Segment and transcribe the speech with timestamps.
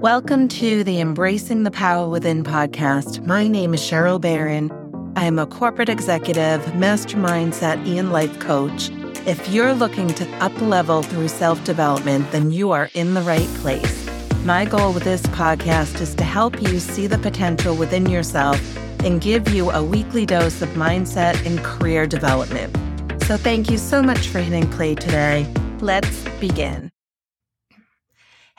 [0.00, 3.26] Welcome to the Embracing the Power Within podcast.
[3.26, 4.70] My name is Cheryl Barron.
[5.16, 8.90] I am a corporate executive, master mindset, and life coach.
[9.26, 13.48] If you're looking to up level through self development, then you are in the right
[13.56, 14.08] place.
[14.44, 18.60] My goal with this podcast is to help you see the potential within yourself
[19.04, 22.72] and give you a weekly dose of mindset and career development.
[23.24, 25.52] So, thank you so much for hitting play today.
[25.80, 26.92] Let's begin.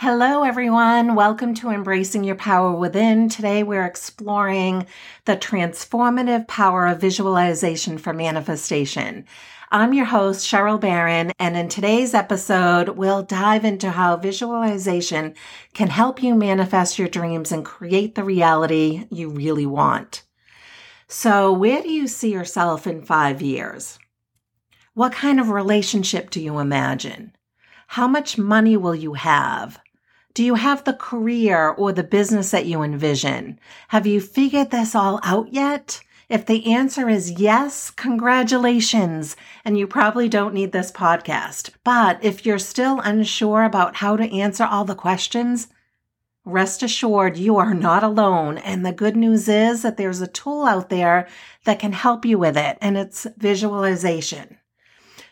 [0.01, 1.13] Hello, everyone.
[1.13, 3.27] Welcome to Embracing Your Power Within.
[3.27, 4.87] Today, we're exploring
[5.25, 9.25] the transformative power of visualization for manifestation.
[9.71, 15.35] I'm your host, Cheryl Barron, and in today's episode, we'll dive into how visualization
[15.73, 20.23] can help you manifest your dreams and create the reality you really want.
[21.09, 23.99] So, where do you see yourself in five years?
[24.93, 27.35] What kind of relationship do you imagine?
[27.87, 29.77] How much money will you have?
[30.33, 33.59] Do you have the career or the business that you envision?
[33.89, 36.01] Have you figured this all out yet?
[36.29, 39.35] If the answer is yes, congratulations.
[39.65, 41.71] And you probably don't need this podcast.
[41.83, 45.69] But if you're still unsure about how to answer all the questions,
[46.45, 48.59] rest assured you are not alone.
[48.59, 51.27] And the good news is that there's a tool out there
[51.65, 54.57] that can help you with it, and it's visualization.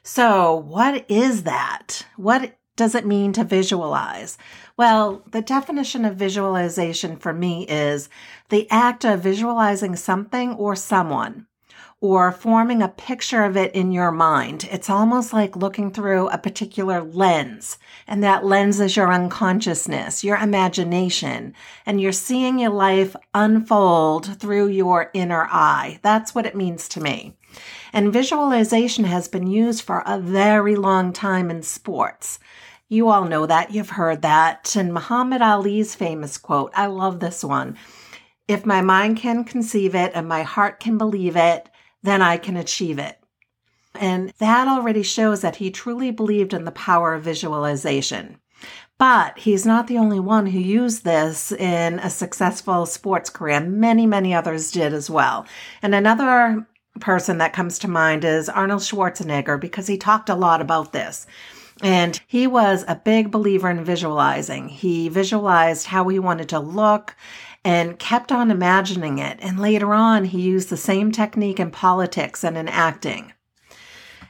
[0.04, 2.06] So, what is that?
[2.16, 4.38] What does it mean to visualize?
[4.78, 8.10] Well, the definition of visualization for me is
[8.50, 11.48] the act of visualizing something or someone
[12.00, 14.70] or forming a picture of it in your mind.
[14.72, 20.38] It's almost like looking through a particular lens, and that lens is your unconsciousness, your
[20.38, 21.56] imagination,
[21.88, 26.00] and you're seeing your life unfold through your inner eye.
[26.04, 27.36] That's what it means to me.
[27.92, 32.38] And visualization has been used for a very long time in sports.
[32.90, 33.72] You all know that.
[33.72, 34.76] You've heard that.
[34.76, 37.78] And Muhammad Ali's famous quote, I love this one.
[38.48, 41.70] If my mind can conceive it and my heart can believe it,
[42.02, 43.20] then I can achieve it.
[43.94, 48.40] And that already shows that he truly believed in the power of visualization.
[48.98, 53.60] But he's not the only one who used this in a successful sports career.
[53.60, 55.46] Many, many others did as well.
[55.82, 56.66] And another
[57.00, 61.28] person that comes to mind is Arnold Schwarzenegger because he talked a lot about this.
[61.84, 64.70] And he was a big believer in visualizing.
[64.70, 67.16] He visualized how he wanted to look
[67.64, 69.38] and kept on imagining it.
[69.42, 73.34] And later on, he used the same technique in politics and in acting.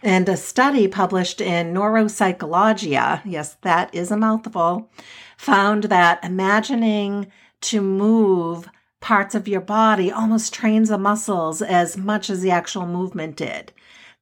[0.04, 4.90] And a study published in Neuropsychologia, yes, that is a mouthful,
[5.38, 7.32] found that imagining
[7.62, 8.70] to move
[9.00, 13.72] parts of your body almost trains the muscles as much as the actual movement did.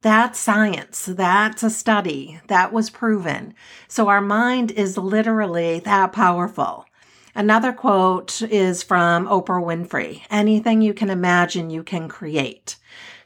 [0.06, 1.06] That's science.
[1.06, 2.38] That's a study.
[2.46, 3.54] That was proven.
[3.88, 6.86] So our mind is literally that powerful.
[7.34, 12.76] Another quote is from Oprah Winfrey anything you can imagine, you can create.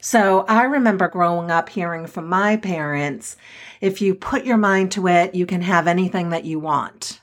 [0.01, 3.37] So I remember growing up hearing from my parents
[3.83, 7.21] if you put your mind to it, you can have anything that you want.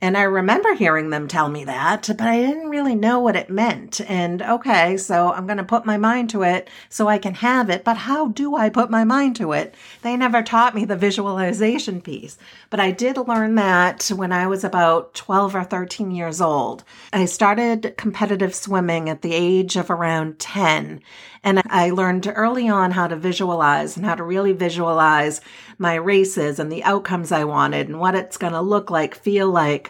[0.00, 3.50] And I remember hearing them tell me that, but I didn't really know what it
[3.50, 4.00] meant.
[4.08, 7.68] And okay, so I'm going to put my mind to it so I can have
[7.68, 7.82] it.
[7.82, 9.74] But how do I put my mind to it?
[10.02, 12.38] They never taught me the visualization piece.
[12.70, 16.84] But I did learn that when I was about 12 or 13 years old.
[17.12, 21.00] I started competitive swimming at the age of around 10.
[21.42, 25.40] And I learned early on how to visualize and how to really visualize
[25.78, 29.48] my races and the outcomes I wanted and what it's going to look like, feel
[29.48, 29.87] like,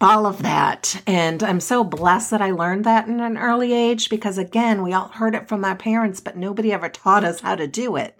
[0.00, 1.02] all of that.
[1.06, 4.92] And I'm so blessed that I learned that in an early age because, again, we
[4.92, 8.18] all heard it from our parents, but nobody ever taught us how to do it.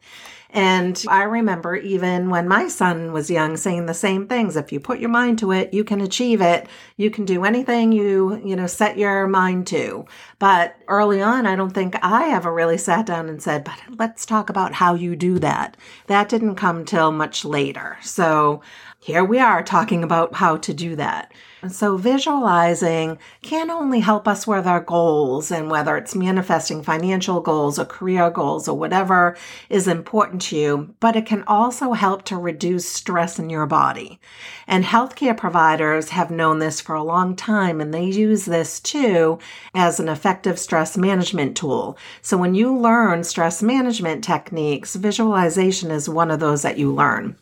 [0.54, 4.56] And I remember even when my son was young saying the same things.
[4.56, 6.68] If you put your mind to it, you can achieve it.
[6.96, 10.04] You can do anything you, you know, set your mind to.
[10.38, 14.24] But early on, I don't think I ever really sat down and said, but let's
[14.24, 15.76] talk about how you do that.
[16.06, 17.98] That didn't come till much later.
[18.00, 18.62] So
[19.04, 21.30] here we are talking about how to do that.
[21.60, 27.42] And So, visualizing can only help us with our goals and whether it's manifesting financial
[27.42, 29.36] goals or career goals or whatever
[29.68, 34.20] is important to you, but it can also help to reduce stress in your body.
[34.66, 39.38] And healthcare providers have known this for a long time and they use this too
[39.74, 41.98] as an effective stress management tool.
[42.22, 47.36] So, when you learn stress management techniques, visualization is one of those that you learn.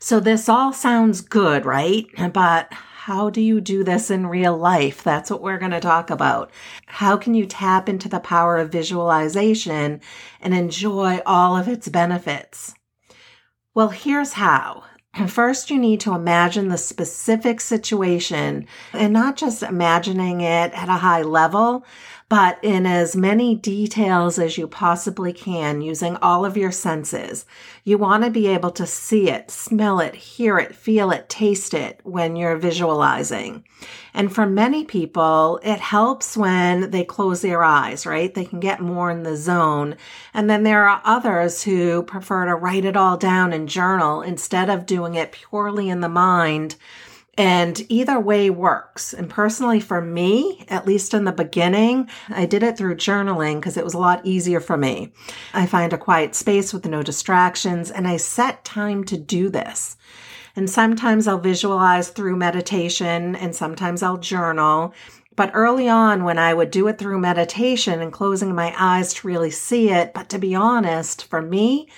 [0.00, 2.06] So, this all sounds good, right?
[2.32, 5.02] But how do you do this in real life?
[5.02, 6.50] That's what we're going to talk about.
[6.86, 10.00] How can you tap into the power of visualization
[10.40, 12.74] and enjoy all of its benefits?
[13.74, 14.84] Well, here's how.
[15.26, 20.92] First, you need to imagine the specific situation and not just imagining it at a
[20.92, 21.84] high level,
[22.28, 27.46] but in as many details as you possibly can using all of your senses.
[27.84, 31.72] You want to be able to see it, smell it, hear it, feel it, taste
[31.72, 33.64] it when you're visualizing.
[34.12, 38.34] And for many people, it helps when they close their eyes, right?
[38.34, 39.96] They can get more in the zone.
[40.34, 44.68] And then there are others who prefer to write it all down and journal instead
[44.68, 46.76] of doing it purely in the mind
[47.38, 49.14] and either way works.
[49.14, 53.76] And personally, for me, at least in the beginning, I did it through journaling because
[53.76, 55.12] it was a lot easier for me.
[55.54, 59.96] I find a quiet space with no distractions and I set time to do this.
[60.56, 64.92] And sometimes I'll visualize through meditation and sometimes I'll journal.
[65.36, 69.28] But early on, when I would do it through meditation and closing my eyes to
[69.28, 71.88] really see it, but to be honest, for me,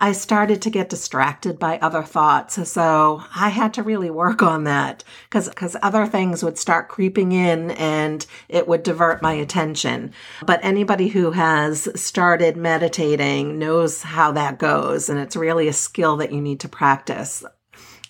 [0.00, 2.68] I started to get distracted by other thoughts.
[2.70, 7.32] So I had to really work on that because, because other things would start creeping
[7.32, 10.12] in and it would divert my attention.
[10.46, 15.08] But anybody who has started meditating knows how that goes.
[15.08, 17.44] And it's really a skill that you need to practice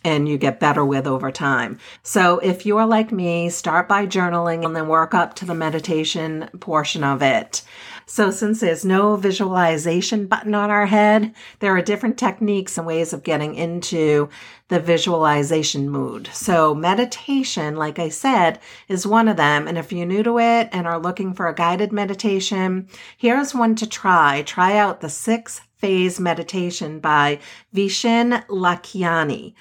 [0.04, 1.78] and you get better with over time.
[2.02, 5.54] So if you are like me, start by journaling and then work up to the
[5.54, 7.62] meditation portion of it.
[8.10, 13.12] So since there's no visualization button on our head, there are different techniques and ways
[13.12, 14.28] of getting into
[14.66, 16.28] the visualization mood.
[16.32, 18.58] So meditation, like I said,
[18.88, 19.68] is one of them.
[19.68, 23.76] And if you're new to it and are looking for a guided meditation, here's one
[23.76, 24.42] to try.
[24.42, 27.38] Try out the six phase meditation by
[27.72, 29.54] Vishen Lakhiani.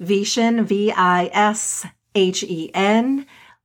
[0.00, 1.86] Vishen, V-I-S-H-E-N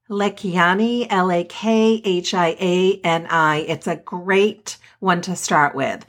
[0.10, 3.58] Lakhiani, L A K H I A N I.
[3.60, 6.06] It's a great one to start with.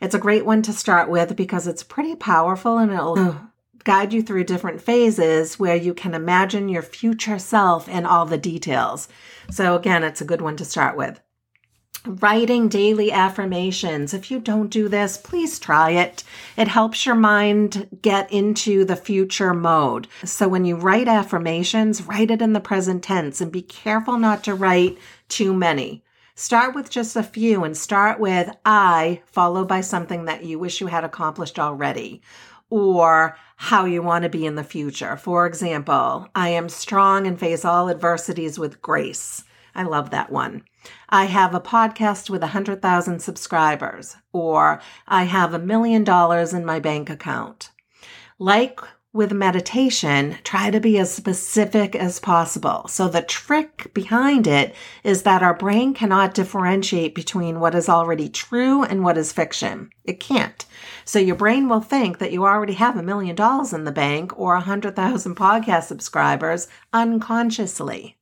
[0.00, 3.40] It's a great one to start with because it's pretty powerful and it'll
[3.84, 8.38] guide you through different phases where you can imagine your future self and all the
[8.38, 9.08] details.
[9.50, 11.20] So, again, it's a good one to start with.
[12.04, 14.12] Writing daily affirmations.
[14.12, 16.24] If you don't do this, please try it.
[16.56, 20.08] It helps your mind get into the future mode.
[20.24, 24.42] So when you write affirmations, write it in the present tense and be careful not
[24.44, 26.02] to write too many.
[26.34, 30.80] Start with just a few and start with I, followed by something that you wish
[30.80, 32.20] you had accomplished already
[32.68, 35.16] or how you want to be in the future.
[35.16, 39.44] For example, I am strong and face all adversities with grace.
[39.72, 40.64] I love that one.
[41.08, 46.80] I have a podcast with 100,000 subscribers, or I have a million dollars in my
[46.80, 47.70] bank account.
[48.38, 48.80] Like
[49.14, 52.86] with meditation, try to be as specific as possible.
[52.88, 54.74] So the trick behind it
[55.04, 59.90] is that our brain cannot differentiate between what is already true and what is fiction.
[60.04, 60.64] It can't.
[61.04, 64.38] So your brain will think that you already have a million dollars in the bank
[64.38, 68.16] or a hundred thousand podcast subscribers unconsciously.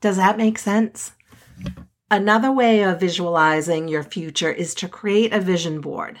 [0.00, 1.12] Does that make sense?
[2.12, 6.20] Another way of visualizing your future is to create a vision board.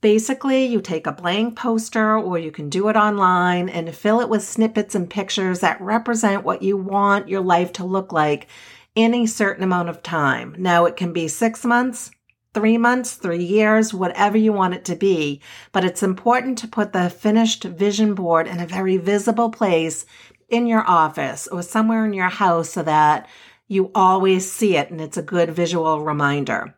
[0.00, 4.28] Basically, you take a blank poster or you can do it online and fill it
[4.28, 8.48] with snippets and pictures that represent what you want your life to look like
[8.96, 10.56] in a certain amount of time.
[10.58, 12.10] Now, it can be six months,
[12.52, 15.40] three months, three years, whatever you want it to be.
[15.70, 20.04] But it's important to put the finished vision board in a very visible place
[20.48, 23.28] in your office or somewhere in your house so that
[23.68, 26.74] you always see it and it's a good visual reminder.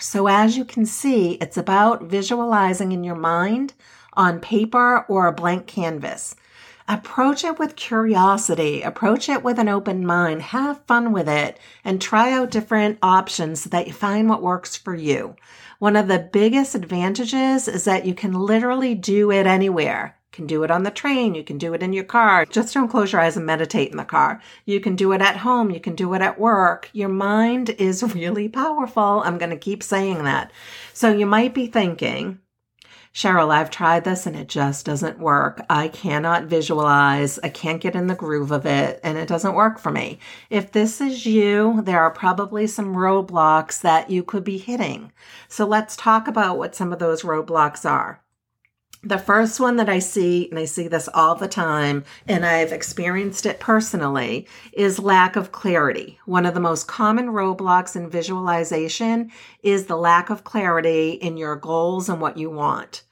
[0.00, 3.74] So as you can see, it's about visualizing in your mind
[4.14, 6.34] on paper or a blank canvas.
[6.88, 12.00] Approach it with curiosity, approach it with an open mind, have fun with it, and
[12.00, 15.36] try out different options so that you find what works for you.
[15.78, 20.62] One of the biggest advantages is that you can literally do it anywhere can do
[20.62, 21.34] it on the train.
[21.34, 22.46] You can do it in your car.
[22.46, 24.40] Just don't close your eyes and meditate in the car.
[24.66, 25.72] You can do it at home.
[25.72, 26.88] You can do it at work.
[26.92, 29.20] Your mind is really powerful.
[29.24, 30.52] I'm going to keep saying that.
[30.94, 32.38] So you might be thinking,
[33.12, 35.60] Cheryl, I've tried this and it just doesn't work.
[35.68, 37.40] I cannot visualize.
[37.42, 40.20] I can't get in the groove of it and it doesn't work for me.
[40.50, 45.10] If this is you, there are probably some roadblocks that you could be hitting.
[45.48, 48.22] So let's talk about what some of those roadblocks are.
[49.04, 52.72] The first one that I see, and I see this all the time, and I've
[52.72, 56.18] experienced it personally, is lack of clarity.
[56.26, 59.30] One of the most common roadblocks in visualization
[59.62, 63.04] is the lack of clarity in your goals and what you want.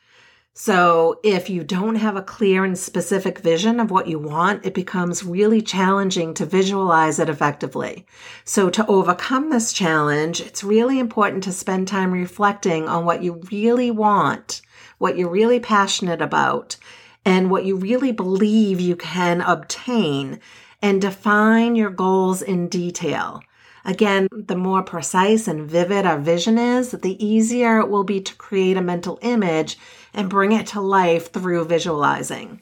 [0.55, 4.75] So if you don't have a clear and specific vision of what you want, it
[4.75, 8.07] becomes really challenging to visualize it effectively.
[8.45, 13.41] So to overcome this challenge, it's really important to spend time reflecting on what you
[13.53, 14.63] really want
[14.99, 16.77] what you're really passionate about,
[17.25, 20.39] and what you really believe you can obtain
[20.81, 23.43] and define your goals in detail.
[23.85, 28.35] Again, the more precise and vivid our vision is, the easier it will be to
[28.35, 29.79] create a mental image
[30.13, 32.61] and bring it to life through visualizing.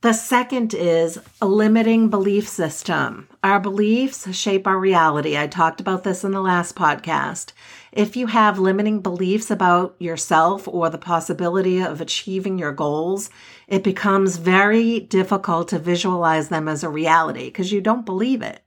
[0.00, 3.28] The second is a limiting belief system.
[3.42, 5.36] Our beliefs shape our reality.
[5.36, 7.50] I talked about this in the last podcast.
[7.90, 13.28] If you have limiting beliefs about yourself or the possibility of achieving your goals,
[13.66, 18.62] it becomes very difficult to visualize them as a reality because you don't believe it.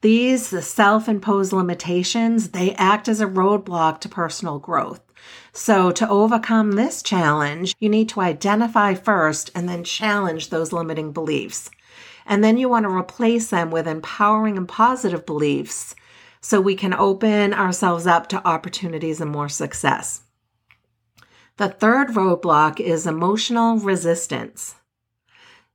[0.00, 5.02] These self-imposed limitations, they act as a roadblock to personal growth.
[5.52, 11.12] So, to overcome this challenge, you need to identify first and then challenge those limiting
[11.12, 11.70] beliefs.
[12.26, 15.94] And then you want to replace them with empowering and positive beliefs
[16.40, 20.22] so we can open ourselves up to opportunities and more success.
[21.56, 24.76] The third roadblock is emotional resistance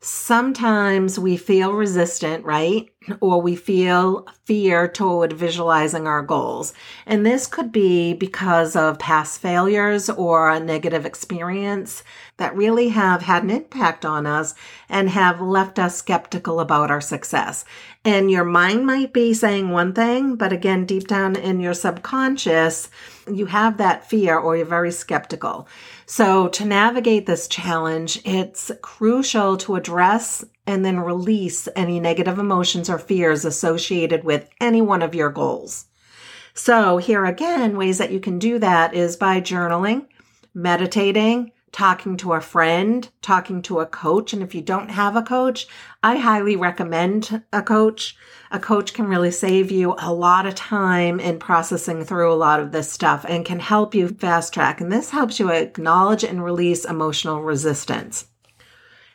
[0.03, 2.89] sometimes we feel resistant, right?
[3.19, 6.73] Or we feel fear toward visualizing our goals.
[7.05, 12.03] And this could be because of past failures or a negative experience
[12.37, 14.55] that really have had an impact on us
[14.89, 17.65] and have left us skeptical about our success.
[18.05, 22.89] And your mind might be saying one thing, but again, deep down in your subconscious,
[23.31, 25.67] you have that fear or you're very skeptical.
[26.05, 32.89] So to navigate this challenge, it's crucial to address and then release any negative emotions
[32.89, 35.85] or fears associated with any one of your goals.
[36.53, 40.07] So here again, ways that you can do that is by journaling,
[40.53, 44.31] meditating, talking to a friend, talking to a coach.
[44.31, 45.67] And if you don't have a coach,
[46.03, 48.15] I highly recommend a coach.
[48.51, 52.59] A coach can really save you a lot of time in processing through a lot
[52.59, 54.79] of this stuff and can help you fast track.
[54.79, 58.27] And this helps you acknowledge and release emotional resistance.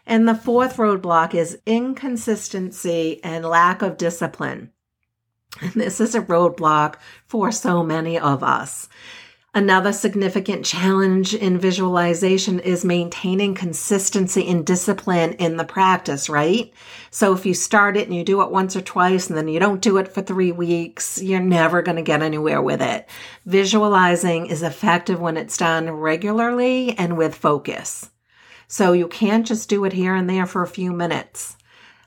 [0.08, 4.72] And the fourth roadblock is inconsistency and lack of discipline.
[5.60, 6.94] And this is a roadblock
[7.26, 8.88] for so many of us.
[9.54, 16.72] Another significant challenge in visualization is maintaining consistency and discipline in the practice, right?
[17.10, 19.60] So if you start it and you do it once or twice and then you
[19.60, 23.08] don't do it for three weeks, you're never going to get anywhere with it.
[23.44, 28.08] Visualizing is effective when it's done regularly and with focus.
[28.68, 31.56] So you can't just do it here and there for a few minutes.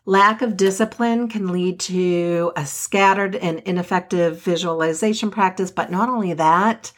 [0.06, 6.34] Lack of discipline can lead to a scattered and ineffective visualization practice, but not only
[6.34, 6.92] that,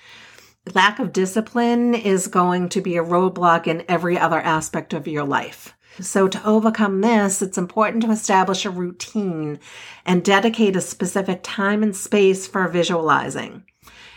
[0.74, 5.26] lack of discipline is going to be a roadblock in every other aspect of your
[5.26, 5.74] life.
[6.00, 9.60] So to overcome this, it's important to establish a routine
[10.06, 13.64] and dedicate a specific time and space for visualizing.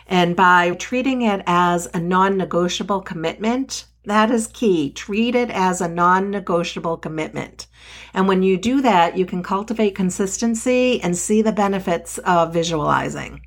[0.07, 4.91] And by treating it as a non-negotiable commitment, that is key.
[4.91, 7.67] Treat it as a non-negotiable commitment.
[8.15, 13.43] And when you do that, you can cultivate consistency and see the benefits of visualizing.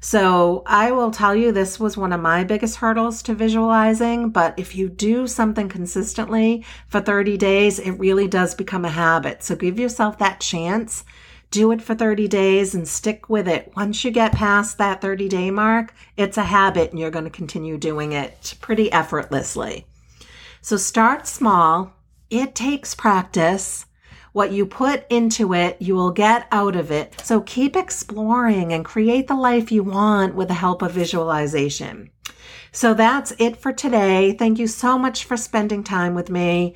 [0.00, 4.54] So I will tell you this was one of my biggest hurdles to visualizing, but
[4.58, 9.42] if you do something consistently for 30 days, it really does become a habit.
[9.42, 11.02] So give yourself that chance.
[11.50, 13.72] Do it for 30 days and stick with it.
[13.76, 17.30] Once you get past that 30 day mark, it's a habit and you're going to
[17.30, 19.86] continue doing it pretty effortlessly.
[20.60, 21.92] So start small.
[22.28, 23.86] It takes practice.
[24.32, 27.18] What you put into it, you will get out of it.
[27.22, 32.10] So keep exploring and create the life you want with the help of visualization.
[32.70, 34.32] So that's it for today.
[34.32, 36.74] Thank you so much for spending time with me.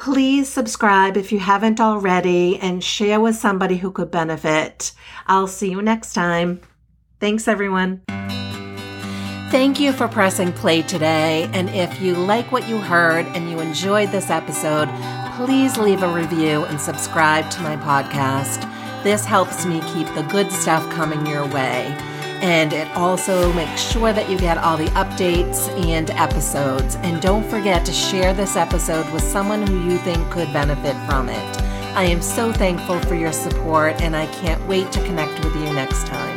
[0.00, 4.92] Please subscribe if you haven't already and share with somebody who could benefit.
[5.26, 6.62] I'll see you next time.
[7.20, 8.00] Thanks, everyone.
[9.50, 11.50] Thank you for pressing play today.
[11.52, 14.88] And if you like what you heard and you enjoyed this episode,
[15.36, 18.62] please leave a review and subscribe to my podcast.
[19.04, 21.94] This helps me keep the good stuff coming your way.
[22.42, 26.96] And it also makes sure that you get all the updates and episodes.
[26.96, 31.28] And don't forget to share this episode with someone who you think could benefit from
[31.28, 31.62] it.
[31.94, 35.72] I am so thankful for your support, and I can't wait to connect with you
[35.72, 36.29] next time.